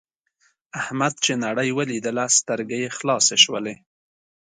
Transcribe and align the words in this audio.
احمد 0.81 1.13
چې 1.25 1.31
نړۍ 1.45 1.69
ولیدله 1.79 2.25
سترګې 2.37 2.77
یې 2.83 2.89
خلاصې 2.97 3.35
شولې. 3.43 3.75